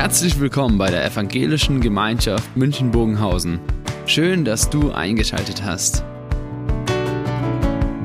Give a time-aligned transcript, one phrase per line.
[0.00, 3.60] Herzlich willkommen bei der Evangelischen Gemeinschaft München-Bogenhausen.
[4.06, 6.02] Schön, dass du eingeschaltet hast.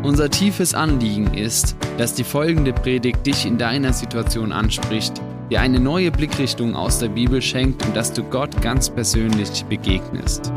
[0.04, 5.80] Unser tiefes Anliegen ist, dass die folgende Predigt dich in deiner Situation anspricht, dir eine
[5.80, 10.52] neue Blickrichtung aus der Bibel schenkt und dass du Gott ganz persönlich begegnest.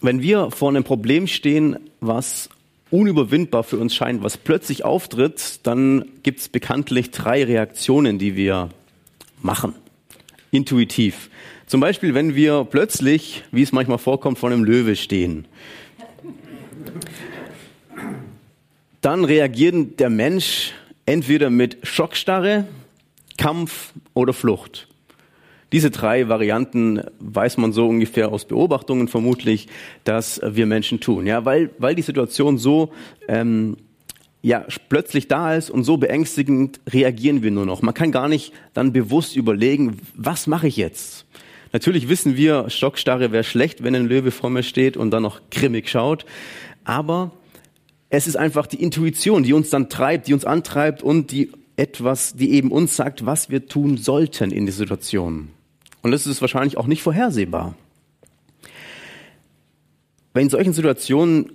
[0.00, 2.50] Wenn wir vor einem Problem stehen, was
[2.94, 8.68] unüberwindbar für uns scheint, was plötzlich auftritt, dann gibt es bekanntlich drei Reaktionen, die wir
[9.42, 9.74] machen.
[10.52, 11.28] Intuitiv.
[11.66, 15.46] Zum Beispiel, wenn wir plötzlich, wie es manchmal vorkommt, vor einem Löwe stehen.
[19.00, 20.72] Dann reagiert der Mensch
[21.04, 22.68] entweder mit Schockstarre,
[23.36, 24.86] Kampf oder Flucht.
[25.74, 29.66] Diese drei Varianten weiß man so ungefähr aus Beobachtungen vermutlich,
[30.04, 31.26] dass wir Menschen tun.
[31.26, 32.92] Ja, weil, weil die Situation so
[33.26, 33.76] ähm,
[34.40, 37.82] ja, plötzlich da ist und so beängstigend reagieren wir nur noch.
[37.82, 41.26] Man kann gar nicht dann bewusst überlegen, was mache ich jetzt?
[41.72, 45.40] Natürlich wissen wir, Stockstarre wäre schlecht, wenn ein Löwe vor mir steht und dann noch
[45.50, 46.24] grimmig schaut.
[46.84, 47.32] Aber
[48.10, 52.34] es ist einfach die Intuition, die uns dann treibt, die uns antreibt und die etwas,
[52.34, 55.48] die eben uns sagt, was wir tun sollten in der Situation.
[56.04, 57.74] Und das ist wahrscheinlich auch nicht vorhersehbar.
[60.34, 61.50] Bei solchen Situationen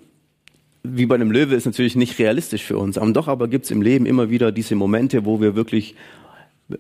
[0.81, 2.97] wie bei einem Löwe ist natürlich nicht realistisch für uns.
[2.97, 5.93] Und doch aber gibt es im Leben immer wieder diese Momente, wo wir wirklich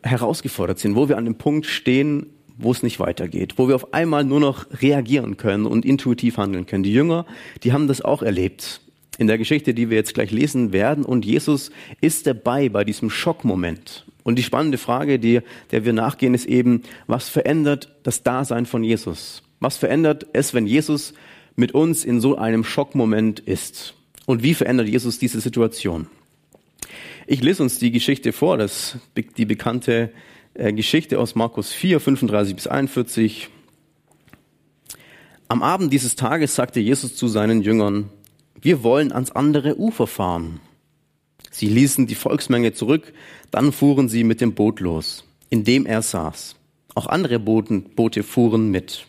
[0.01, 2.25] herausgefordert sind, wo wir an dem Punkt stehen,
[2.57, 6.65] wo es nicht weitergeht, wo wir auf einmal nur noch reagieren können und intuitiv handeln
[6.65, 6.83] können.
[6.83, 7.27] Die Jünger,
[7.63, 8.81] die haben das auch erlebt
[9.19, 11.05] in der Geschichte, die wir jetzt gleich lesen werden.
[11.05, 11.69] Und Jesus
[12.01, 14.05] ist dabei bei diesem Schockmoment.
[14.29, 15.41] Und die spannende Frage, die,
[15.71, 19.41] der wir nachgehen, ist eben, was verändert das Dasein von Jesus?
[19.59, 21.15] Was verändert es, wenn Jesus
[21.55, 23.95] mit uns in so einem Schockmoment ist?
[24.27, 26.05] Und wie verändert Jesus diese Situation?
[27.25, 28.99] Ich lese uns die Geschichte vor, das,
[29.35, 30.11] die bekannte
[30.53, 33.49] äh, Geschichte aus Markus 4, 35 bis 41.
[35.47, 38.11] Am Abend dieses Tages sagte Jesus zu seinen Jüngern,
[38.61, 40.59] wir wollen ans andere Ufer fahren.
[41.51, 43.13] Sie ließen die Volksmenge zurück,
[43.51, 46.55] dann fuhren sie mit dem Boot los, in dem er saß.
[46.95, 49.05] Auch andere Boote fuhren mit.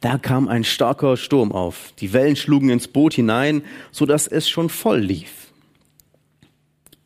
[0.00, 1.92] Da kam ein starker Sturm auf.
[1.98, 3.62] Die Wellen schlugen ins Boot hinein,
[3.92, 5.52] so dass es schon voll lief.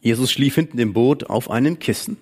[0.00, 2.18] Jesus schlief hinten im Boot auf einem Kissen.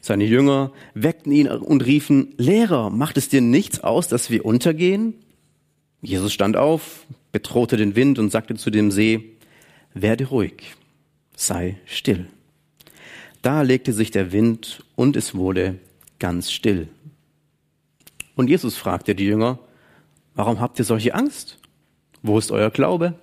[0.00, 5.14] Seine Jünger weckten ihn und riefen, Lehrer, macht es dir nichts aus, dass wir untergehen?
[6.00, 9.36] Jesus stand auf, bedrohte den Wind und sagte zu dem See,
[9.94, 10.76] werde ruhig,
[11.38, 12.26] sei still.
[13.42, 15.78] Da legte sich der Wind und es wurde
[16.18, 16.88] ganz still.
[18.34, 19.58] Und Jesus fragte die Jünger,
[20.34, 21.58] warum habt ihr solche Angst?
[22.22, 23.18] Wo ist euer Glaube?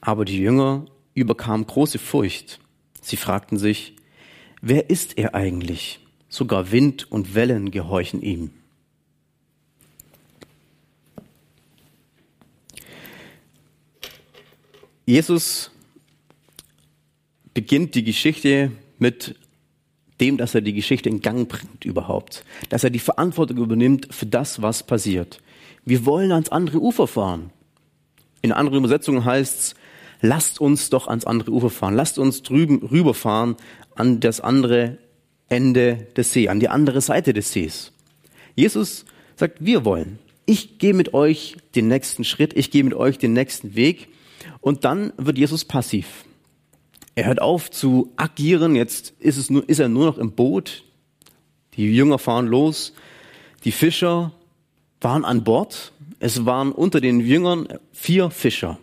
[0.00, 2.60] Aber die Jünger überkam große Furcht.
[3.02, 3.96] Sie fragten sich,
[4.62, 5.98] wer ist er eigentlich?
[6.28, 8.50] Sogar Wind und Wellen gehorchen ihm.
[15.04, 15.72] Jesus
[17.54, 19.34] beginnt die Geschichte mit
[20.20, 22.44] dem, dass er die Geschichte in Gang bringt überhaupt.
[22.68, 25.40] Dass er die Verantwortung übernimmt für das, was passiert.
[25.84, 27.50] Wir wollen ans andere Ufer fahren.
[28.42, 29.74] In anderen Übersetzungen heißt es,
[30.20, 31.94] lasst uns doch ans andere Ufer fahren.
[31.94, 33.56] Lasst uns drüben rüberfahren
[33.94, 34.98] an das andere
[35.48, 37.92] Ende des Sees, an die andere Seite des Sees.
[38.54, 39.04] Jesus
[39.36, 40.18] sagt, wir wollen.
[40.46, 44.08] Ich gehe mit euch den nächsten Schritt, ich gehe mit euch den nächsten Weg.
[44.60, 46.24] Und dann wird Jesus passiv.
[47.14, 48.76] Er hört auf zu agieren.
[48.76, 50.84] Jetzt ist, es nur, ist er nur noch im Boot.
[51.74, 52.92] Die Jünger fahren los.
[53.64, 54.32] Die Fischer
[55.00, 55.92] waren an Bord.
[56.18, 58.78] Es waren unter den Jüngern vier Fischer.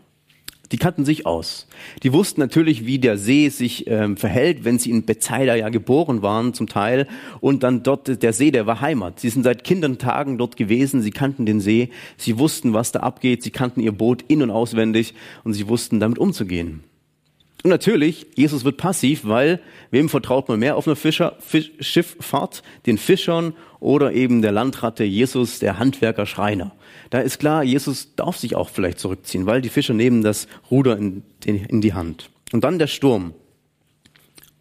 [0.71, 1.67] Die kannten sich aus.
[2.03, 6.21] Die wussten natürlich, wie der See sich ähm, verhält, wenn sie in Bethsaida ja geboren
[6.21, 7.07] waren zum Teil
[7.39, 9.19] und dann dort der See, der war Heimat.
[9.21, 13.43] Sie sind seit Kindertagen dort gewesen, sie kannten den See, sie wussten, was da abgeht,
[13.43, 15.13] sie kannten ihr Boot in und auswendig
[15.45, 16.83] und sie wussten damit umzugehen.
[17.63, 19.59] Und natürlich, Jesus wird passiv, weil
[19.89, 22.61] wem vertraut man mehr auf einer Fischer, Fisch, Schifffahrt?
[22.85, 26.73] Den Fischern oder eben der Landratte Jesus, der Handwerker, Schreiner.
[27.09, 30.97] Da ist klar, Jesus darf sich auch vielleicht zurückziehen, weil die Fischer nehmen das Ruder
[30.97, 32.29] in, in die Hand.
[32.51, 33.33] Und dann der Sturm.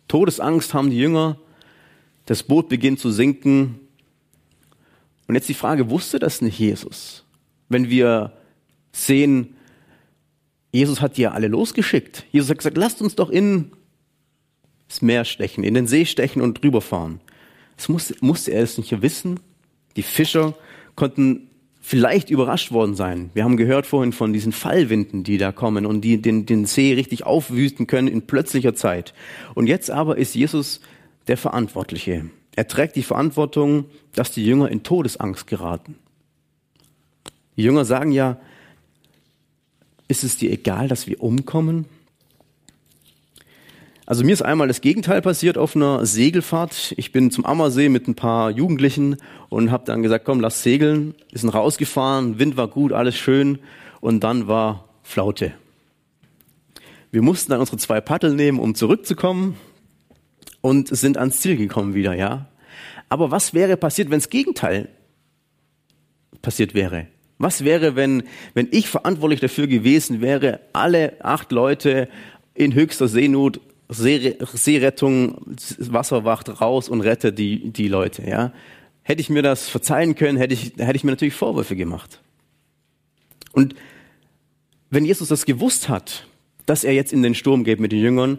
[0.09, 1.39] Todesangst haben die Jünger.
[2.25, 3.81] Das Boot beginnt zu sinken.
[5.29, 7.25] Und jetzt die Frage, wusste das nicht Jesus?
[7.69, 8.33] Wenn wir
[8.93, 9.56] sehen,
[10.77, 12.25] Jesus hat die ja alle losgeschickt.
[12.33, 13.73] Jesus hat gesagt, lasst uns doch in
[14.89, 17.21] das Meer stechen, in den See stechen und drüber fahren.
[17.77, 19.41] Das musste, musste er es nicht wissen.
[19.97, 20.55] Die Fischer
[20.95, 21.51] konnten
[21.81, 23.31] vielleicht überrascht worden sein.
[23.35, 26.95] Wir haben gehört vorhin von diesen Fallwinden, die da kommen und die den, den See
[26.95, 29.15] richtig aufwüsten können in plötzlicher Zeit.
[29.55, 30.81] Und jetzt aber ist Jesus
[31.29, 32.29] der Verantwortliche.
[32.57, 35.97] Er trägt die Verantwortung, dass die Jünger in Todesangst geraten.
[37.57, 38.39] Die Jünger sagen ja,
[40.09, 41.87] ist es dir egal, dass wir umkommen?
[44.09, 46.95] Also mir ist einmal das Gegenteil passiert auf einer Segelfahrt.
[46.97, 49.17] Ich bin zum Ammersee mit ein paar Jugendlichen
[49.49, 51.17] und habe dann gesagt, komm, lass segeln.
[51.33, 53.59] Wir sind rausgefahren, Wind war gut, alles schön
[54.01, 55.53] und dann war Flaute.
[57.11, 59.57] Wir mussten dann unsere zwei Paddel nehmen, um zurückzukommen
[60.61, 62.49] und sind ans Ziel gekommen wieder, ja.
[63.09, 64.89] Aber was wäre passiert, wenn das Gegenteil
[66.43, 67.09] passiert wäre?
[67.39, 68.23] Was wäre, wenn,
[68.55, 72.09] wenn ich verantwortlich dafür gewesen wäre, alle acht Leute
[72.55, 78.53] in höchster Seenot See, Seerettung, Wasserwacht raus und rette die, die Leute, ja.
[79.03, 82.21] Hätte ich mir das verzeihen können, hätte ich, hätte ich mir natürlich Vorwürfe gemacht.
[83.53, 83.77] Und
[84.91, 86.27] wenn Jesus das gewusst hat,
[86.67, 88.39] dass er jetzt in den Sturm geht mit den Jüngern,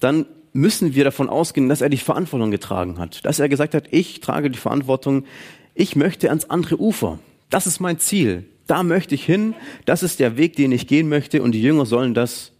[0.00, 3.22] dann müssen wir davon ausgehen, dass er die Verantwortung getragen hat.
[3.26, 5.26] Dass er gesagt hat, ich trage die Verantwortung,
[5.74, 7.18] ich möchte ans andere Ufer.
[7.50, 8.44] Das ist mein Ziel.
[8.66, 9.54] Da möchte ich hin.
[9.84, 12.52] Das ist der Weg, den ich gehen möchte und die Jünger sollen das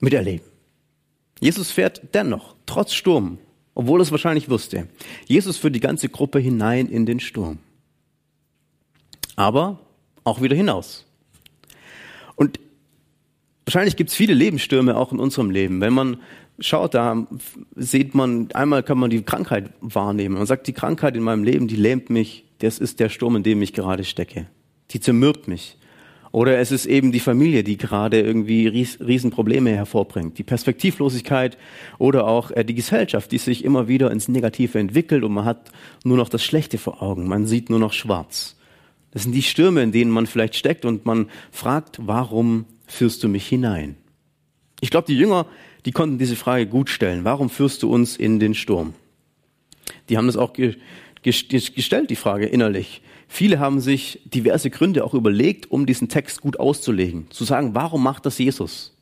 [0.00, 0.46] miterleben.
[1.40, 3.38] Jesus fährt dennoch, trotz Sturm,
[3.74, 4.86] obwohl er es wahrscheinlich wusste.
[5.26, 7.58] Jesus führt die ganze Gruppe hinein in den Sturm.
[9.36, 9.80] Aber
[10.24, 11.04] auch wieder hinaus.
[12.36, 12.60] Und
[13.66, 15.80] wahrscheinlich gibt es viele Lebensstürme auch in unserem Leben.
[15.80, 16.18] Wenn man
[16.58, 17.26] schaut, da
[17.74, 20.36] sieht man, einmal kann man die Krankheit wahrnehmen.
[20.36, 22.44] Man sagt, die Krankheit in meinem Leben, die lähmt mich.
[22.62, 24.46] Das ist der Sturm, in dem ich gerade stecke.
[24.92, 25.76] Die zermürbt mich.
[26.30, 30.38] Oder es ist eben die Familie, die gerade irgendwie Riesenprobleme hervorbringt.
[30.38, 31.58] Die Perspektivlosigkeit
[31.98, 35.72] oder auch äh, die Gesellschaft, die sich immer wieder ins Negative entwickelt und man hat
[36.04, 37.26] nur noch das Schlechte vor Augen.
[37.26, 38.56] Man sieht nur noch schwarz.
[39.10, 43.28] Das sind die Stürme, in denen man vielleicht steckt und man fragt, warum führst du
[43.28, 43.96] mich hinein?
[44.80, 45.46] Ich glaube, die Jünger,
[45.84, 47.24] die konnten diese Frage gut stellen.
[47.24, 48.94] Warum führst du uns in den Sturm?
[50.08, 50.52] Die haben das auch
[51.22, 53.02] gestellt, die Frage innerlich.
[53.28, 57.30] Viele haben sich diverse Gründe auch überlegt, um diesen Text gut auszulegen.
[57.30, 58.94] Zu sagen, warum macht das Jesus?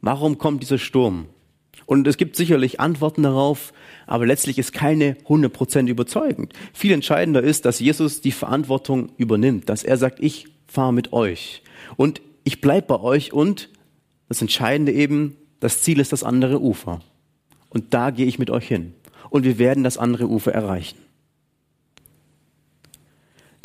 [0.00, 1.26] Warum kommt dieser Sturm?
[1.84, 3.72] Und es gibt sicherlich Antworten darauf,
[4.06, 6.52] aber letztlich ist keine 100% überzeugend.
[6.72, 11.62] Viel entscheidender ist, dass Jesus die Verantwortung übernimmt, dass er sagt, ich fahre mit euch
[11.96, 13.68] und ich bleib bei euch und
[14.28, 17.00] das Entscheidende eben, das Ziel ist das andere Ufer.
[17.68, 18.94] Und da gehe ich mit euch hin.
[19.30, 21.05] Und wir werden das andere Ufer erreichen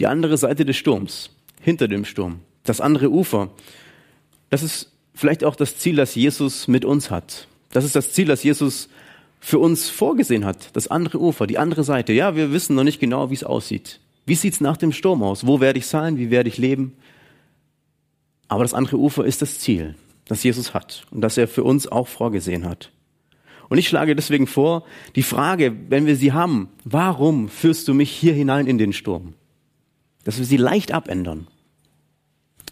[0.01, 1.29] die andere Seite des Sturms,
[1.61, 3.51] hinter dem Sturm, das andere Ufer.
[4.49, 7.47] Das ist vielleicht auch das Ziel, das Jesus mit uns hat.
[7.69, 8.89] Das ist das Ziel, das Jesus
[9.39, 10.75] für uns vorgesehen hat.
[10.75, 12.13] Das andere Ufer, die andere Seite.
[12.13, 13.99] Ja, wir wissen noch nicht genau, wie es aussieht.
[14.25, 15.45] Wie sieht es nach dem Sturm aus?
[15.45, 16.17] Wo werde ich sein?
[16.17, 16.95] Wie werde ich leben?
[18.47, 19.93] Aber das andere Ufer ist das Ziel,
[20.25, 22.91] das Jesus hat und das er für uns auch vorgesehen hat.
[23.69, 24.83] Und ich schlage deswegen vor,
[25.15, 29.35] die Frage, wenn wir sie haben, warum führst du mich hier hinein in den Sturm?
[30.23, 31.47] Dass wir sie leicht abändern.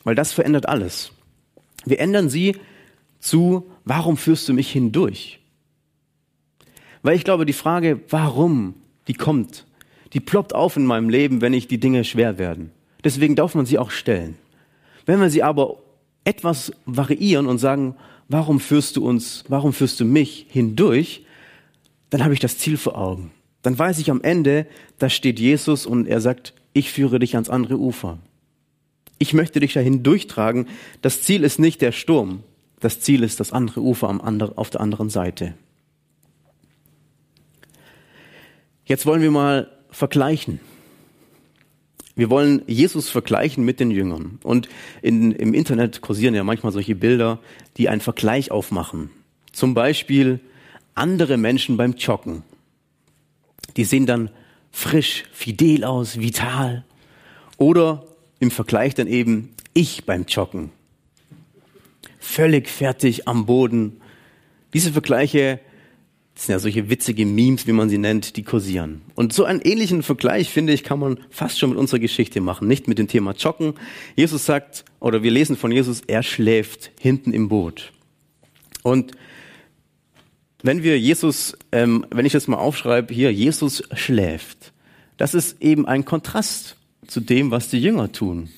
[0.03, 1.11] Weil das verändert alles.
[1.85, 2.55] Wir ändern sie
[3.19, 5.39] zu, warum führst du mich hindurch?
[7.01, 8.75] Weil ich glaube, die Frage, warum,
[9.07, 9.65] die kommt,
[10.13, 12.71] die ploppt auf in meinem Leben, wenn ich die Dinge schwer werden.
[13.03, 14.35] Deswegen darf man sie auch stellen.
[15.05, 15.77] Wenn wir sie aber
[16.23, 17.95] etwas variieren und sagen,
[18.27, 21.25] warum führst du uns, warum führst du mich hindurch,
[22.09, 23.31] dann habe ich das Ziel vor Augen.
[23.61, 27.49] Dann weiß ich am Ende, da steht Jesus und er sagt, ich führe dich ans
[27.49, 28.17] andere Ufer.
[29.17, 30.67] Ich möchte dich dahin durchtragen.
[31.01, 32.43] Das Ziel ist nicht der Sturm.
[32.79, 35.53] Das Ziel ist das andere Ufer am andre, auf der anderen Seite.
[38.85, 40.59] Jetzt wollen wir mal vergleichen.
[42.15, 44.39] Wir wollen Jesus vergleichen mit den Jüngern.
[44.43, 44.67] Und
[45.01, 47.39] in, im Internet kursieren ja manchmal solche Bilder,
[47.77, 49.09] die einen Vergleich aufmachen.
[49.51, 50.39] Zum Beispiel
[50.95, 52.43] andere Menschen beim Joggen.
[53.77, 54.29] Die sehen dann
[54.71, 56.85] frisch, fidel aus, vital.
[57.57, 58.05] Oder
[58.39, 60.71] im Vergleich dann eben ich beim Joggen.
[62.19, 64.01] Völlig fertig am Boden.
[64.73, 65.59] Diese Vergleiche
[66.39, 69.01] das sind ja solche witzige Memes, wie man sie nennt, die kursieren.
[69.15, 72.65] Und so einen ähnlichen Vergleich, finde ich, kann man fast schon mit unserer Geschichte machen.
[72.65, 73.73] Nicht mit dem Thema Joggen.
[74.15, 77.91] Jesus sagt, oder wir lesen von Jesus, er schläft hinten im Boot.
[78.83, 79.11] Und
[80.61, 84.73] wenn wir Jesus, ähm, wenn ich das mal aufschreibe, hier, Jesus schläft.
[85.17, 86.75] Das ist eben ein Kontrast
[87.07, 88.49] zu dem, was die Jünger tun.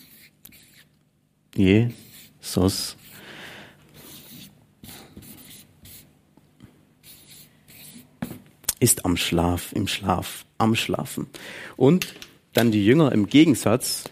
[1.55, 2.97] Jesus
[8.79, 11.27] ist am Schlaf, im Schlaf, am Schlafen.
[11.77, 12.15] Und
[12.53, 14.05] dann die Jünger im Gegensatz.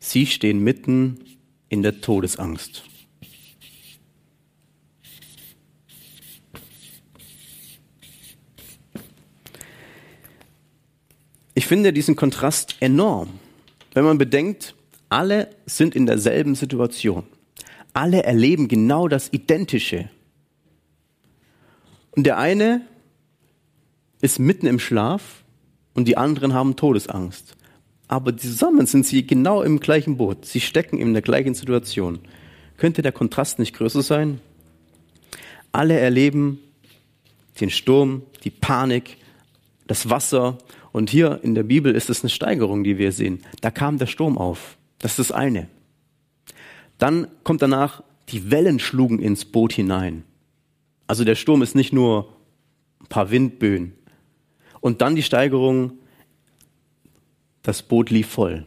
[0.00, 1.25] Sie stehen mitten
[1.68, 2.84] in der Todesangst.
[11.54, 13.40] Ich finde diesen Kontrast enorm,
[13.94, 14.74] wenn man bedenkt,
[15.08, 17.24] alle sind in derselben Situation.
[17.94, 20.10] Alle erleben genau das Identische.
[22.10, 22.82] Und der eine
[24.20, 25.44] ist mitten im Schlaf
[25.94, 27.55] und die anderen haben Todesangst.
[28.08, 30.44] Aber zusammen sind sie genau im gleichen Boot.
[30.44, 32.20] Sie stecken in der gleichen Situation.
[32.76, 34.40] Könnte der Kontrast nicht größer sein?
[35.72, 36.58] Alle erleben
[37.60, 39.16] den Sturm, die Panik,
[39.86, 40.58] das Wasser.
[40.92, 43.42] Und hier in der Bibel ist es eine Steigerung, die wir sehen.
[43.60, 44.76] Da kam der Sturm auf.
[44.98, 45.68] Das ist das eine.
[46.98, 50.24] Dann kommt danach, die Wellen schlugen ins Boot hinein.
[51.06, 52.32] Also der Sturm ist nicht nur
[53.00, 53.92] ein paar Windböen.
[54.80, 55.98] Und dann die Steigerung,
[57.66, 58.64] das Boot lief voll.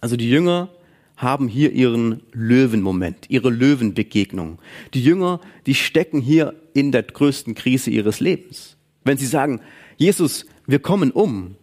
[0.00, 0.68] Also die Jünger
[1.16, 4.58] haben hier ihren Löwenmoment, ihre Löwenbegegnung.
[4.94, 8.76] Die Jünger, die stecken hier in der größten Krise ihres Lebens.
[9.04, 9.60] Wenn sie sagen,
[9.96, 11.54] Jesus, wir kommen um.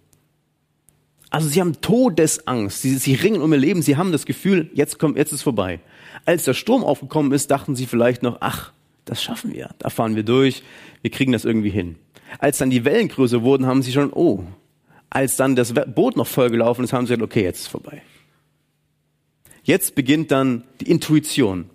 [1.30, 5.00] Also sie haben Todesangst, sie, sie ringen um ihr Leben, sie haben das Gefühl, jetzt
[5.00, 5.82] kommt, jetzt ist vorbei.
[6.26, 8.72] Als der Sturm aufgekommen ist, dachten sie vielleicht noch, ach,
[9.04, 10.64] das schaffen wir, da fahren wir durch,
[11.02, 11.98] wir kriegen das irgendwie hin.
[12.40, 14.46] Als dann die Wellen größer wurden, haben sie schon, oh,
[15.14, 18.02] als dann das Boot noch vollgelaufen ist, haben sie gesagt, okay, jetzt ist vorbei.
[19.62, 21.70] Jetzt beginnt dann die Intuition.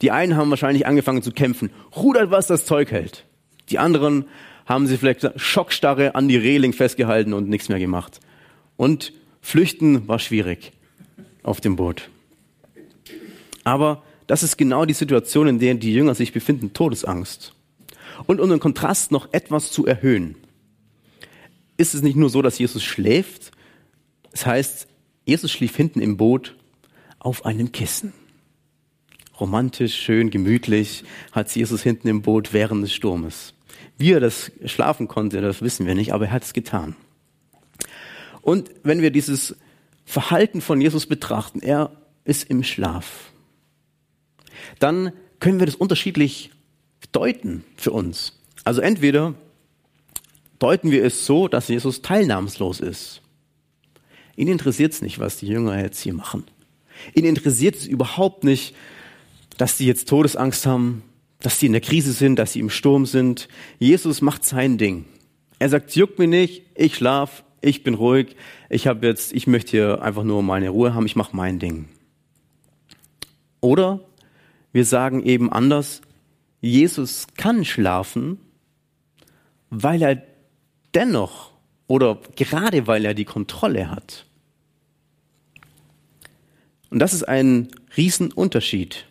[0.00, 3.24] Die einen haben wahrscheinlich angefangen zu kämpfen, rudert, was das Zeug hält.
[3.70, 4.26] Die anderen
[4.64, 8.20] haben sie vielleicht schockstarre an die Reling festgehalten und nichts mehr gemacht.
[8.76, 10.72] Und flüchten war schwierig
[11.42, 12.10] auf dem Boot.
[13.64, 17.54] Aber das ist genau die Situation, in der die Jünger sich befinden, Todesangst.
[18.26, 20.36] Und um den Kontrast noch etwas zu erhöhen,
[21.76, 23.52] ist es nicht nur so, dass Jesus schläft,
[24.32, 24.88] es das heißt,
[25.24, 26.56] Jesus schlief hinten im Boot
[27.18, 28.12] auf einem Kissen.
[29.40, 33.54] Romantisch, schön, gemütlich hat Jesus hinten im Boot während des Sturmes.
[33.98, 36.96] Wie er das schlafen konnte, das wissen wir nicht, aber er hat es getan.
[38.42, 39.56] Und wenn wir dieses
[40.04, 41.90] Verhalten von Jesus betrachten, er
[42.24, 43.32] ist im Schlaf,
[44.78, 46.50] dann können wir das unterschiedlich
[47.12, 48.38] deuten für uns.
[48.64, 49.34] Also entweder
[50.58, 53.22] deuten wir es so, dass Jesus teilnahmslos ist.
[54.36, 56.44] Ihn interessiert es nicht, was die Jünger jetzt hier machen.
[57.14, 58.74] Ihn interessiert es überhaupt nicht,
[59.56, 61.02] dass sie jetzt Todesangst haben,
[61.40, 63.48] dass sie in der Krise sind, dass sie im Sturm sind.
[63.78, 65.04] Jesus macht sein Ding.
[65.58, 68.36] Er sagt, juckt mir nicht, ich schlaf, ich bin ruhig,
[68.68, 71.88] ich habe jetzt, ich möchte hier einfach nur meine Ruhe haben, ich mache mein Ding.
[73.60, 74.00] Oder
[74.72, 76.02] wir sagen eben anders,
[76.60, 78.38] Jesus kann schlafen,
[79.70, 80.22] weil er
[80.96, 81.52] dennoch
[81.86, 84.26] oder gerade weil er die Kontrolle hat.
[86.90, 89.06] Und das ist ein Riesenunterschied.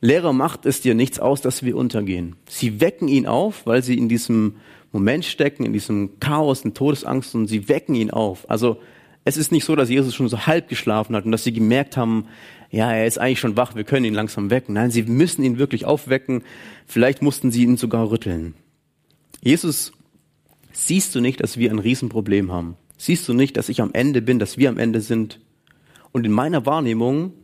[0.00, 2.34] Lehrer macht es dir nichts aus, dass wir untergehen.
[2.48, 4.56] Sie wecken ihn auf, weil sie in diesem
[4.90, 8.50] Moment stecken, in diesem Chaos, in Todesangst und sie wecken ihn auf.
[8.50, 8.80] Also
[9.24, 11.96] es ist nicht so, dass Jesus schon so halb geschlafen hat und dass sie gemerkt
[11.96, 12.26] haben,
[12.72, 14.74] ja, er ist eigentlich schon wach, wir können ihn langsam wecken.
[14.74, 16.42] Nein, sie müssen ihn wirklich aufwecken.
[16.86, 18.54] Vielleicht mussten sie ihn sogar rütteln.
[19.42, 19.92] Jesus,
[20.72, 22.76] siehst du nicht, dass wir ein Riesenproblem haben?
[22.96, 25.38] Siehst du nicht, dass ich am Ende bin, dass wir am Ende sind?
[26.12, 27.34] Und in meiner Wahrnehmung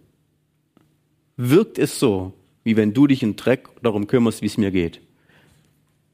[1.36, 2.32] wirkt es so,
[2.64, 5.02] wie wenn du dich in Dreck darum kümmerst, wie es mir geht.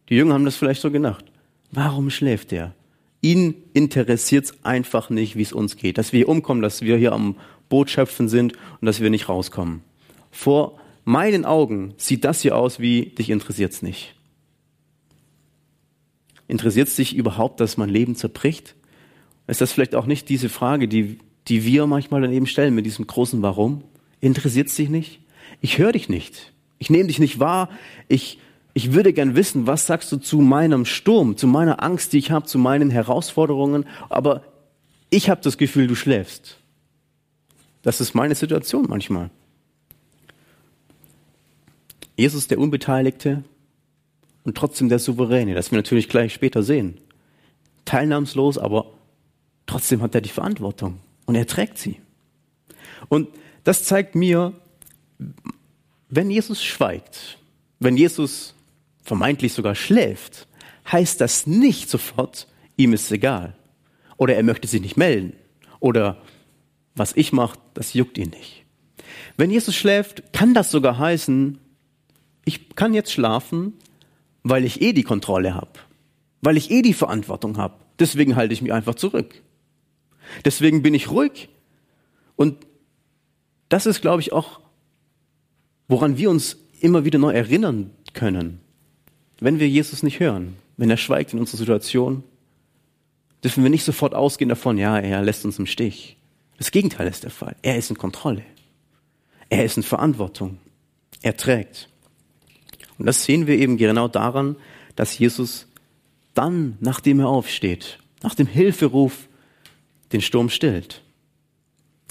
[0.08, 1.24] Die Jünger haben das vielleicht so gedacht.
[1.70, 2.74] Warum schläft er?
[3.20, 5.98] Ihn interessiert es einfach nicht, wie es uns geht.
[5.98, 7.36] Dass wir hier umkommen, dass wir hier am
[7.74, 9.82] Boot schöpfen sind und dass wir nicht rauskommen.
[10.30, 14.14] Vor meinen Augen sieht das hier aus wie, dich interessiert es nicht.
[16.46, 18.76] Interessiert es dich überhaupt, dass mein Leben zerbricht?
[19.48, 22.86] Ist das vielleicht auch nicht diese Frage, die, die wir manchmal dann eben stellen mit
[22.86, 23.82] diesem großen Warum?
[24.20, 25.18] Interessiert es dich nicht?
[25.60, 26.52] Ich höre dich nicht.
[26.78, 27.70] Ich nehme dich nicht wahr.
[28.06, 28.38] Ich,
[28.72, 32.30] ich würde gern wissen, was sagst du zu meinem Sturm, zu meiner Angst, die ich
[32.30, 33.84] habe, zu meinen Herausforderungen.
[34.10, 34.44] Aber
[35.10, 36.60] ich habe das Gefühl, du schläfst.
[37.84, 39.30] Das ist meine Situation manchmal.
[42.16, 43.44] Jesus der Unbeteiligte
[44.42, 46.98] und trotzdem der Souveräne, das wir natürlich gleich später sehen.
[47.84, 48.86] Teilnahmslos, aber
[49.66, 52.00] trotzdem hat er die Verantwortung und er trägt sie.
[53.10, 53.28] Und
[53.64, 54.54] das zeigt mir,
[56.08, 57.38] wenn Jesus schweigt,
[57.80, 58.54] wenn Jesus
[59.02, 60.48] vermeintlich sogar schläft,
[60.90, 63.54] heißt das nicht sofort, ihm ist egal.
[64.16, 65.34] Oder er möchte sich nicht melden.
[65.80, 66.22] Oder
[66.94, 68.64] was ich mache, das juckt ihn nicht.
[69.36, 71.58] Wenn Jesus schläft, kann das sogar heißen,
[72.44, 73.74] ich kann jetzt schlafen,
[74.42, 75.72] weil ich eh die Kontrolle habe,
[76.40, 79.42] weil ich eh die Verantwortung habe, Deswegen halte ich mich einfach zurück.
[80.44, 81.48] Deswegen bin ich ruhig.
[82.36, 82.66] Und
[83.68, 84.60] das ist, glaube ich, auch,
[85.88, 88.60] woran wir uns immer wieder neu erinnern können,
[89.40, 92.24] wenn wir Jesus nicht hören, wenn er schweigt in unserer Situation,
[93.42, 96.16] dürfen wir nicht sofort ausgehen davon, ja, er lässt uns im Stich.
[96.58, 97.56] Das Gegenteil ist der Fall.
[97.62, 98.44] Er ist in Kontrolle.
[99.48, 100.58] Er ist in Verantwortung.
[101.22, 101.88] Er trägt.
[102.98, 104.56] Und das sehen wir eben genau daran,
[104.96, 105.66] dass Jesus
[106.34, 109.28] dann, nachdem er aufsteht, nach dem Hilferuf,
[110.12, 111.02] den Sturm stillt.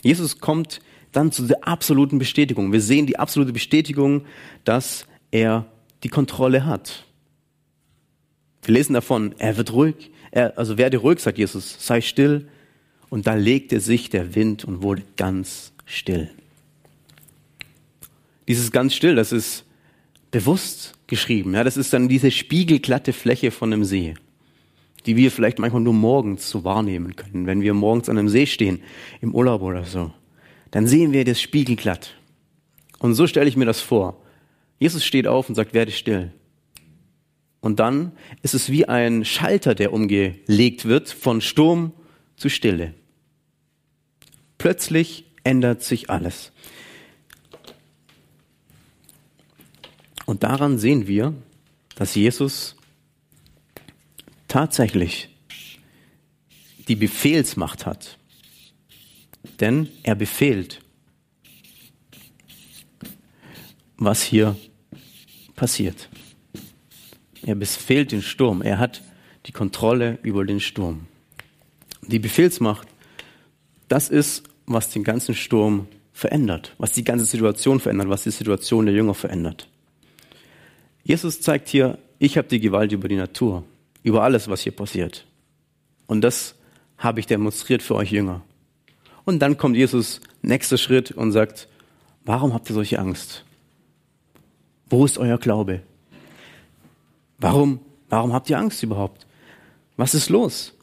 [0.03, 0.81] Jesus kommt
[1.12, 2.71] dann zu der absoluten Bestätigung.
[2.71, 4.25] Wir sehen die absolute Bestätigung,
[4.63, 5.65] dass er
[6.03, 7.05] die Kontrolle hat.
[8.63, 12.50] Wir lesen davon, er wird ruhig, er, also werde ruhig, sagt Jesus, sei still.
[13.13, 16.32] Und da legte sich der Wind und wurde ganz still.
[18.48, 19.65] Dieses ganz still, das ist
[20.32, 21.53] bewusst geschrieben.
[21.53, 24.15] Ja, das ist dann diese spiegelglatte Fläche von einem See,
[25.05, 27.46] die wir vielleicht manchmal nur morgens so wahrnehmen können.
[27.46, 28.82] Wenn wir morgens an einem See stehen,
[29.22, 30.12] im Urlaub oder so,
[30.72, 32.15] dann sehen wir das spiegelglatt.
[32.98, 34.24] Und so stelle ich mir das vor.
[34.79, 36.32] Jesus steht auf und sagt, werde still.
[37.62, 41.91] Und dann ist es wie ein Schalter, der umgelegt wird von Sturm
[42.38, 42.96] zu Stille.
[44.63, 46.53] Plötzlich ändert sich alles.
[50.25, 51.34] Und daran sehen wir,
[51.96, 52.77] dass Jesus
[54.48, 55.27] tatsächlich
[56.88, 58.17] die Befehlsmacht hat.
[59.60, 60.79] Denn er befehlt,
[63.98, 64.55] was hier
[65.58, 66.08] passiert.
[67.41, 68.62] Er befehlt den Sturm.
[68.62, 69.01] Er hat
[69.46, 71.08] die Kontrolle über den Sturm.
[72.03, 72.88] Die Befehlsmacht,
[73.89, 78.86] das ist, was den ganzen Sturm verändert, was die ganze Situation verändert, was die Situation
[78.86, 79.67] der Jünger verändert.
[81.03, 83.63] Jesus zeigt hier, ich habe die Gewalt über die Natur,
[84.03, 85.25] über alles, was hier passiert.
[86.08, 86.55] Und das
[86.97, 88.41] habe ich demonstriert für euch Jünger.
[89.26, 91.67] Und dann kommt Jesus, nächster Schritt, und sagt,
[92.23, 93.43] warum habt ihr solche Angst?
[94.89, 95.82] Wo ist euer Glaube?
[97.39, 99.26] Warum, warum habt ihr Angst überhaupt?
[99.97, 100.73] Was ist los?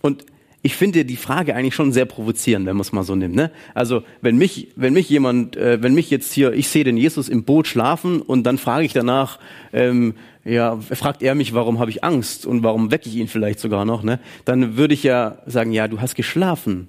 [0.00, 0.24] Und
[0.62, 3.34] ich finde die Frage eigentlich schon sehr provozierend, wenn man es mal so nimmt.
[3.34, 3.50] Ne?
[3.74, 7.28] Also wenn mich, wenn mich jemand, äh, wenn mich jetzt hier, ich sehe den Jesus
[7.28, 9.40] im Boot schlafen und dann frage ich danach,
[9.72, 13.60] ähm, ja, fragt er mich, warum habe ich Angst und warum wecke ich ihn vielleicht
[13.60, 14.18] sogar noch, ne?
[14.44, 16.88] Dann würde ich ja sagen, ja, du hast geschlafen.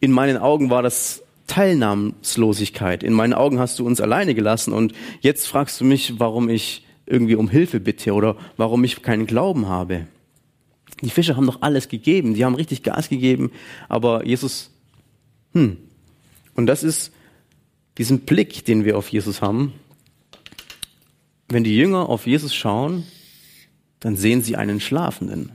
[0.00, 3.02] In meinen Augen war das Teilnahmslosigkeit.
[3.02, 6.86] In meinen Augen hast du uns alleine gelassen und jetzt fragst du mich, warum ich
[7.06, 10.06] irgendwie um Hilfe bitte oder warum ich keinen Glauben habe.
[11.02, 13.52] Die Fische haben doch alles gegeben, die haben richtig Gas gegeben,
[13.88, 14.70] aber Jesus,
[15.52, 15.78] hm.
[16.54, 17.12] Und das ist
[17.96, 19.72] diesen Blick, den wir auf Jesus haben.
[21.48, 23.04] Wenn die Jünger auf Jesus schauen,
[23.98, 25.52] dann sehen sie einen Schlafenden.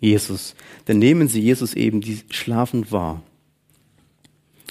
[0.00, 0.54] Jesus.
[0.84, 3.22] Dann nehmen sie Jesus eben die schlafend wahr.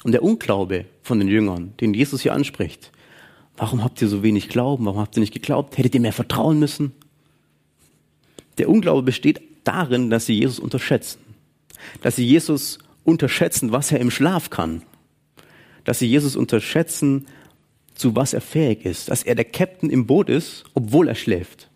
[0.04, 2.92] Und der Unglaube von den Jüngern, den Jesus hier anspricht,
[3.58, 4.86] Warum habt ihr so wenig Glauben?
[4.86, 5.78] Warum habt ihr nicht geglaubt?
[5.78, 6.94] Hättet ihr mehr vertrauen müssen?
[8.58, 11.20] Der Unglaube besteht darin, dass sie Jesus unterschätzen.
[12.02, 14.82] Dass sie Jesus unterschätzen, was er im Schlaf kann.
[15.84, 17.28] Dass sie Jesus unterschätzen,
[17.94, 19.10] zu was er fähig ist.
[19.10, 21.70] Dass er der Captain im Boot ist, obwohl er schläft.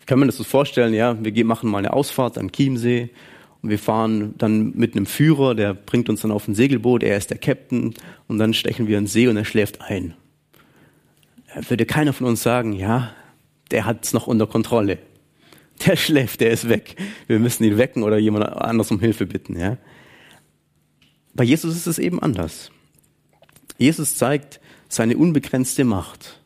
[0.00, 3.10] Ich kann mir das so vorstellen, ja, wir machen mal eine Ausfahrt an Chiemsee
[3.62, 7.16] und wir fahren dann mit einem Führer, der bringt uns dann auf ein Segelboot, er
[7.16, 7.94] ist der Captain
[8.26, 10.14] und dann stechen wir in den See und er schläft ein.
[11.68, 13.12] Würde keiner von uns sagen, ja,
[13.72, 14.98] der hat es noch unter Kontrolle.
[15.86, 16.96] Der schläft, der ist weg.
[17.26, 19.58] Wir müssen ihn wecken oder jemand anders um Hilfe bitten.
[19.58, 19.78] Ja?
[21.34, 22.70] Bei Jesus ist es eben anders.
[23.78, 26.40] Jesus zeigt seine unbegrenzte Macht,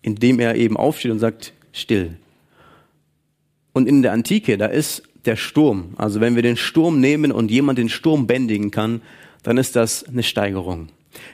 [0.00, 2.16] indem er eben aufsteht und sagt, still.
[3.72, 5.94] Und in der Antike, da ist der Sturm.
[5.96, 9.02] Also wenn wir den Sturm nehmen und jemand den Sturm bändigen kann,
[9.42, 10.88] dann ist das eine Steigerung.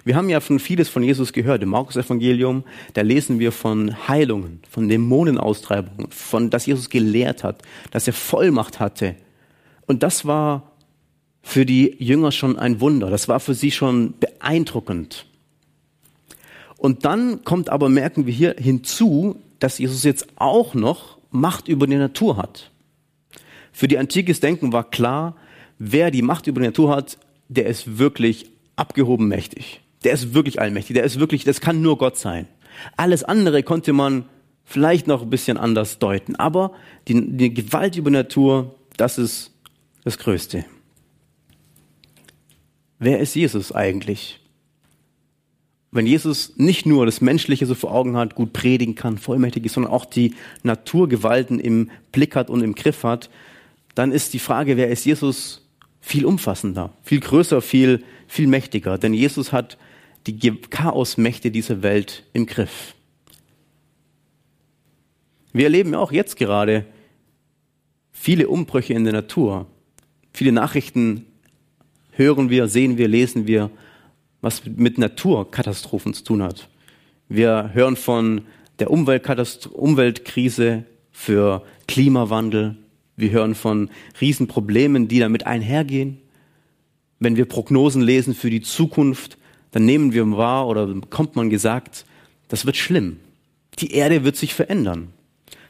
[0.05, 1.63] Wir haben ja von vieles von Jesus gehört.
[1.63, 8.07] Im Markus-Evangelium, da lesen wir von Heilungen, von Dämonenaustreibungen, von, dass Jesus gelehrt hat, dass
[8.07, 9.17] er Vollmacht hatte.
[9.87, 10.73] Und das war
[11.43, 13.11] für die Jünger schon ein Wunder.
[13.11, 15.27] Das war für sie schon beeindruckend.
[16.77, 21.87] Und dann kommt aber, merken wir hier hinzu, dass Jesus jetzt auch noch Macht über
[21.87, 22.71] die Natur hat.
[23.73, 25.37] Für die antikes Denken war klar,
[25.79, 29.81] wer die Macht über die Natur hat, der ist wirklich abgehoben mächtig.
[30.05, 30.95] Der ist wirklich allmächtig.
[30.95, 32.47] Der ist wirklich, das kann nur Gott sein.
[32.97, 34.25] Alles andere konnte man
[34.65, 36.37] vielleicht noch ein bisschen anders deuten.
[36.37, 36.73] Aber
[37.09, 39.53] die, die Gewalt über Natur, das ist
[40.05, 40.65] das Größte.
[42.99, 44.41] Wer ist Jesus eigentlich?
[45.95, 49.75] wenn Jesus nicht nur das Menschliche so vor Augen hat, gut predigen kann, vollmächtig ist,
[49.75, 50.35] sondern auch die
[50.65, 53.31] Naturgewalten im Blick hat und im Griff hat,
[53.95, 55.64] dann ist die Frage, wer ist Jesus,
[56.05, 58.99] viel umfassender, viel größer, viel, viel mächtiger.
[58.99, 59.79] Denn Jesus hat
[60.27, 62.95] die Chaosmächte dieser Welt im Griff.
[65.55, 66.85] Wir erleben auch jetzt gerade
[68.13, 69.67] viele Umbrüche in der Natur.
[70.35, 71.25] Viele Nachrichten
[72.11, 73.71] hören wir, sehen wir, lesen wir,
[74.43, 76.69] was mit Naturkatastrophen zu tun hat.
[77.29, 78.43] Wir hören von
[78.79, 82.77] der Umweltkrise für Klimawandel.
[83.17, 86.19] Wir hören von Riesenproblemen, die damit einhergehen.
[87.19, 89.39] Wenn wir Prognosen lesen für die Zukunft,
[89.71, 92.05] dann nehmen wir wahr oder bekommt man gesagt,
[92.49, 93.19] das wird schlimm.
[93.79, 95.09] Die Erde wird sich verändern.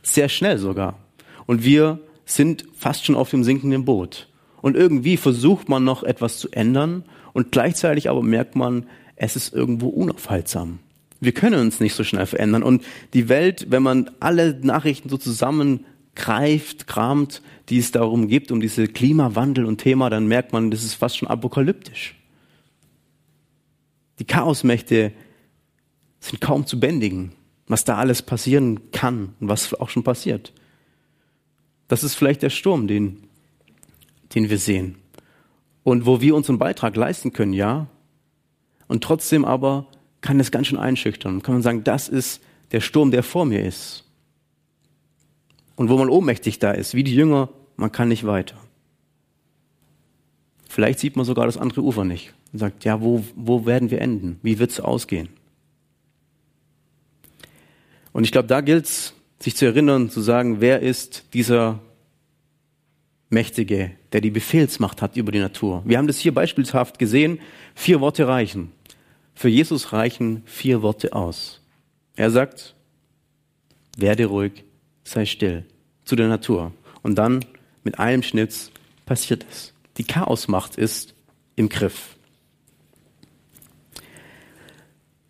[0.03, 0.99] Sehr schnell sogar.
[1.47, 4.29] Und wir sind fast schon auf dem sinkenden Boot.
[4.61, 7.05] Und irgendwie versucht man noch etwas zu ändern
[7.35, 10.79] und gleichzeitig aber merkt man, es ist irgendwo unaufhaltsam.
[11.21, 12.63] Wir können uns nicht so schnell verändern.
[12.63, 15.17] Und die Welt, wenn man alle Nachrichten so
[16.15, 20.85] zusammengreift, kramt, die es darum gibt, um diese Klimawandel und Thema, dann merkt man, das
[20.85, 22.15] ist fast schon apokalyptisch.
[24.19, 25.13] Die Chaosmächte
[26.21, 27.33] sind kaum zu bändigen,
[27.67, 30.53] was da alles passieren kann und was auch schon passiert.
[31.89, 33.25] Das ist vielleicht der Sturm, den,
[34.35, 34.97] den wir sehen
[35.83, 37.89] und wo wir unseren Beitrag leisten können, ja.
[38.87, 39.87] Und trotzdem aber
[40.21, 41.43] kann es ganz schön einschüchtern.
[41.43, 42.41] Kann man sagen, das ist
[42.73, 44.04] der Sturm, der vor mir ist.
[45.77, 48.57] Und wo man ohnmächtig da ist, wie die Jünger, man kann nicht weiter.
[50.69, 54.01] Vielleicht sieht man sogar das andere Ufer nicht und sagt, ja, wo, wo werden wir
[54.01, 54.39] enden?
[54.43, 55.29] Wie wird es ausgehen?
[58.13, 61.81] Und ich glaube, da gilt es, sich zu erinnern, zu sagen, wer ist dieser
[63.29, 65.83] Mächtige, der die Befehlsmacht hat über die Natur.
[65.85, 67.41] Wir haben das hier beispielhaft gesehen.
[67.75, 68.73] Vier Worte reichen.
[69.35, 71.61] Für Jesus reichen vier Worte aus.
[72.17, 72.75] Er sagt,
[73.97, 74.65] werde ruhig,
[75.05, 75.65] sei still
[76.05, 76.73] zu der Natur.
[77.03, 77.45] Und dann
[77.83, 78.71] mit einem Schnitz
[79.07, 79.73] passiert es.
[79.99, 81.15] Die Chaosmacht ist
[81.57, 82.17] im Griff.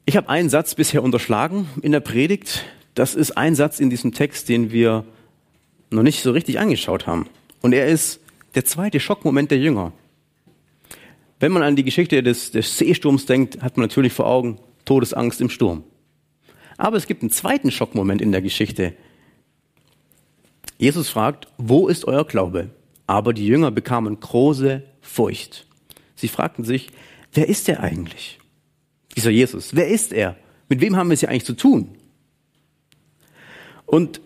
[0.07, 2.65] Ich habe einen Satz bisher unterschlagen in der Predigt.
[2.95, 5.05] Das ist ein Satz in diesem Text, den wir
[5.91, 7.27] noch nicht so richtig angeschaut haben.
[7.63, 8.21] Und er ist
[8.55, 9.93] der zweite Schockmoment der Jünger.
[11.41, 15.41] Wenn man an die Geschichte des, des Seesturms denkt, hat man natürlich vor Augen Todesangst
[15.41, 15.85] im Sturm.
[16.77, 18.95] Aber es gibt einen zweiten Schockmoment in der Geschichte.
[20.79, 22.71] Jesus fragt, wo ist euer Glaube?
[23.07, 25.67] Aber die Jünger bekamen große Furcht.
[26.17, 26.91] Sie fragten sich,
[27.33, 28.39] wer ist er eigentlich?
[29.17, 30.37] Dieser Jesus, wer ist er?
[30.69, 31.89] Mit wem haben wir es hier eigentlich zu tun?
[33.87, 34.21] Und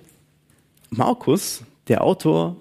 [0.90, 2.56] Markus, der Autor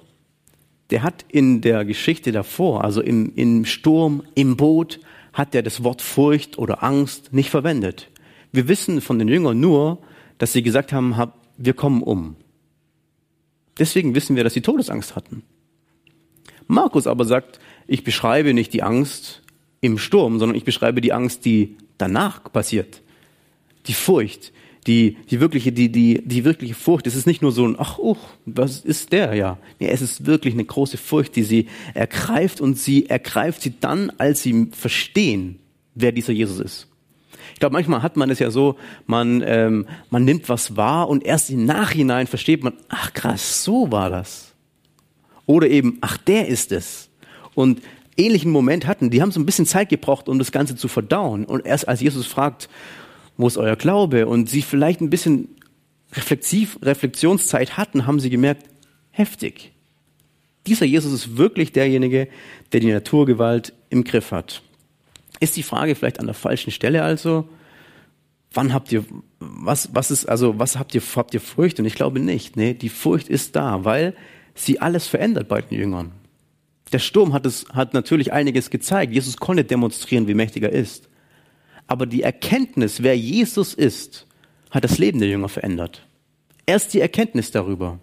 [0.89, 5.00] der hat in der Geschichte davor, also im, im Sturm, im Boot,
[5.34, 8.10] hat er das Wort Furcht oder Angst nicht verwendet.
[8.52, 10.00] Wir wissen von den Jüngern nur,
[10.38, 11.15] dass sie gesagt haben,
[11.58, 12.36] wir kommen um.
[13.80, 15.44] Deswegen wissen wir, dass sie Todesangst hatten.
[16.68, 19.42] Markus aber sagt, ich beschreibe nicht die Angst
[19.82, 23.02] im Sturm, sondern ich beschreibe die Angst, die danach passiert.
[23.88, 24.52] Die Furcht,
[24.86, 27.98] die, die wirkliche, die, die, die wirkliche Furcht, es ist nicht nur so ein, ach,
[28.00, 29.58] oh, was ist der, ja.
[29.80, 34.12] Nee, es ist wirklich eine große Furcht, die sie ergreift und sie ergreift sie dann,
[34.18, 35.60] als sie verstehen,
[35.96, 36.88] wer dieser Jesus ist.
[37.53, 41.25] Ich glaube, manchmal hat man es ja so, man, ähm, man nimmt was wahr und
[41.25, 44.53] erst im Nachhinein versteht man, ach krass, so war das.
[45.45, 47.10] Oder eben, ach, der ist es.
[47.55, 47.81] Und
[48.17, 51.45] ähnlichen Moment hatten, die haben so ein bisschen Zeit gebraucht, um das Ganze zu verdauen.
[51.45, 52.69] Und erst als Jesus fragt,
[53.38, 54.27] wo ist euer Glaube?
[54.27, 55.49] Und sie vielleicht ein bisschen
[56.13, 58.63] reflexiv, Reflexionszeit hatten, haben sie gemerkt,
[59.12, 59.71] heftig.
[60.65, 62.27] Dieser Jesus ist wirklich derjenige,
[62.73, 64.62] der die Naturgewalt im Griff hat.
[65.39, 67.47] Ist die Frage vielleicht an der falschen Stelle also?
[68.54, 69.06] Wann habt ihr,
[69.39, 71.80] was, was ist, also, was habt ihr, habt ihr Furcht?
[71.80, 72.56] Und ich glaube nicht.
[72.56, 74.15] Nee, die Furcht ist da, weil
[74.56, 76.12] sie alles verändert bei den Jüngern.
[76.91, 79.13] Der Sturm hat es, hat natürlich einiges gezeigt.
[79.13, 81.10] Jesus konnte demonstrieren, wie mächtig er ist.
[81.86, 84.26] Aber die Erkenntnis, wer Jesus ist,
[84.71, 86.06] hat das Leben der Jünger verändert.
[86.65, 88.00] Erst die Erkenntnis darüber.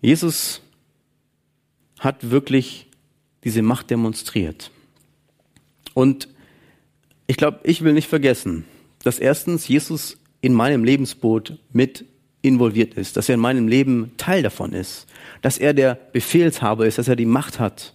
[0.00, 0.60] Jesus
[1.98, 2.88] hat wirklich
[3.44, 4.70] diese Macht demonstriert.
[5.94, 6.28] Und
[7.26, 8.64] ich glaube, ich will nicht vergessen,
[9.02, 12.04] dass erstens Jesus in meinem Lebensboot mit
[12.42, 15.06] involviert ist, dass er in meinem Leben Teil davon ist,
[15.42, 17.94] dass er der Befehlshaber ist, dass er die Macht hat.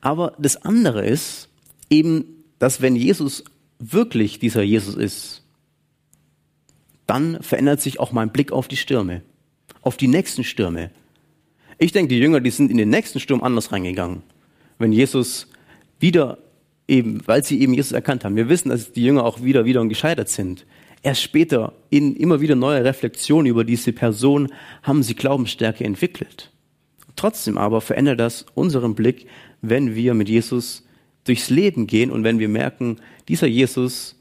[0.00, 1.48] Aber das andere ist
[1.88, 3.44] eben, dass wenn Jesus
[3.78, 5.42] wirklich dieser Jesus ist,
[7.06, 9.22] dann verändert sich auch mein Blick auf die Stürme,
[9.80, 10.90] auf die nächsten Stürme.
[11.78, 14.22] Ich denke, die Jünger, die sind in den nächsten Sturm anders reingegangen.
[14.78, 15.48] Wenn Jesus
[16.00, 16.38] wieder
[16.88, 18.36] eben, weil sie eben Jesus erkannt haben.
[18.36, 20.66] Wir wissen, dass die Jünger auch wieder, wieder und gescheitert sind.
[21.02, 26.50] Erst später, in immer wieder neue Reflexionen über diese Person, haben sie Glaubensstärke entwickelt.
[27.14, 29.26] Trotzdem aber verändert das unseren Blick,
[29.62, 30.84] wenn wir mit Jesus
[31.24, 34.16] durchs Leben gehen und wenn wir merken, dieser Jesus,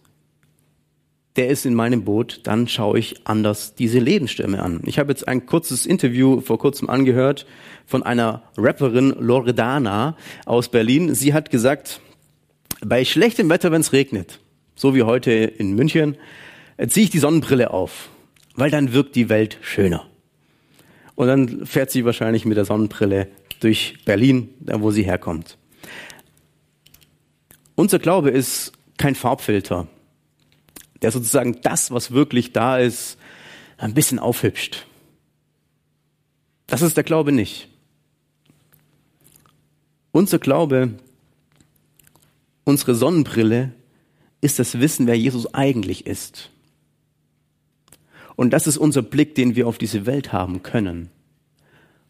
[1.36, 4.82] der ist in meinem Boot, dann schaue ich anders diese Lebensstürme an.
[4.86, 7.46] Ich habe jetzt ein kurzes Interview vor kurzem angehört
[7.86, 11.14] von einer Rapperin Loredana aus Berlin.
[11.14, 12.00] Sie hat gesagt,
[12.86, 14.40] bei schlechtem Wetter, wenn es regnet,
[14.76, 16.18] so wie heute in München,
[16.88, 18.10] ziehe ich die Sonnenbrille auf,
[18.56, 20.06] weil dann wirkt die Welt schöner.
[21.16, 23.28] Und dann fährt sie wahrscheinlich mit der Sonnenbrille
[23.60, 25.58] durch Berlin, da wo sie herkommt.
[27.76, 29.88] Unser Glaube ist kein Farbfilter,
[31.06, 33.20] der sozusagen das, was wirklich da ist,
[33.78, 34.88] ein bisschen aufhübscht.
[36.66, 37.68] Das ist der Glaube nicht.
[40.12, 40.96] Unser Glaube,
[42.64, 43.72] unsere Sonnenbrille
[44.42, 46.50] ist das Wissen, wer Jesus eigentlich ist.
[48.36, 51.12] Und das ist unser Blick, den wir auf diese Welt haben können.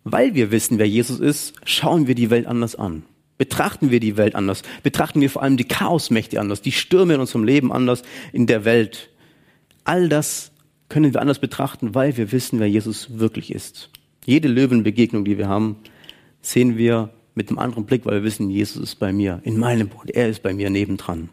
[0.06, 3.04] Weil wir wissen, wer Jesus ist, schauen wir die Welt anders an.
[3.38, 4.62] Betrachten wir die Welt anders.
[4.84, 8.64] Betrachten wir vor allem die Chaosmächte anders, die Stürme in unserem Leben anders in der
[8.64, 9.10] Welt.
[9.84, 10.52] All das
[10.88, 13.90] können wir anders betrachten, weil wir wissen, wer Jesus wirklich ist.
[14.26, 15.78] Jede Löwenbegegnung, die wir haben,
[16.42, 19.90] sehen wir mit einem anderen Blick, weil wir wissen, Jesus ist bei mir, in meinem
[19.90, 21.30] Boot, er ist bei mir nebendran.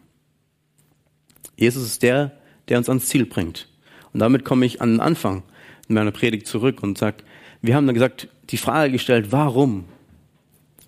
[1.56, 2.32] Jesus ist der,
[2.68, 3.68] der uns ans Ziel bringt.
[4.12, 5.42] Und damit komme ich an den Anfang
[5.88, 7.18] meiner Predigt zurück und sage,
[7.60, 9.84] wir haben dann gesagt, die Frage gestellt, warum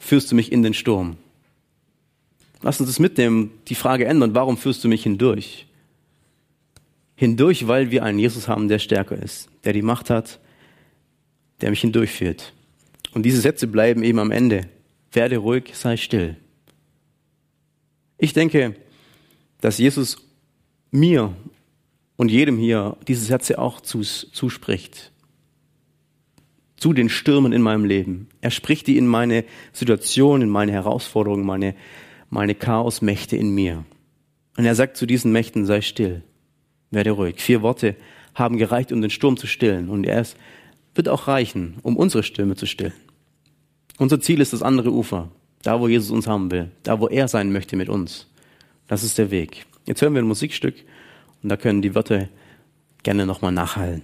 [0.04, 1.16] führst du mich in den Sturm?
[2.62, 5.66] Lass uns das mitnehmen, die Frage ändern, warum führst du mich hindurch?
[7.16, 10.40] Hindurch, weil wir einen Jesus haben, der stärker ist, der die Macht hat,
[11.60, 12.52] der mich hindurchführt.
[13.12, 14.68] Und diese Sätze bleiben eben am Ende.
[15.12, 16.36] Werde ruhig, sei still.
[18.18, 18.74] Ich denke,
[19.60, 20.18] dass Jesus
[20.90, 21.34] mir
[22.16, 25.12] und jedem hier diese Sätze auch zuspricht
[26.84, 28.28] zu den Stürmen in meinem Leben.
[28.42, 31.74] Er spricht die in meine Situation, in meine Herausforderungen, meine,
[32.28, 33.86] meine Chaosmächte in mir.
[34.58, 36.22] Und er sagt zu diesen Mächten, sei still,
[36.90, 37.36] werde ruhig.
[37.40, 37.96] Vier Worte
[38.34, 39.88] haben gereicht, um den Sturm zu stillen.
[39.88, 40.36] Und er ist,
[40.94, 42.92] wird auch reichen, um unsere Stürme zu stillen.
[43.96, 45.30] Unser Ziel ist das andere Ufer.
[45.62, 46.70] Da, wo Jesus uns haben will.
[46.82, 48.26] Da, wo er sein möchte mit uns.
[48.88, 49.64] Das ist der Weg.
[49.86, 50.74] Jetzt hören wir ein Musikstück
[51.42, 52.28] und da können die Wörter
[53.02, 54.02] gerne nochmal nachhallen.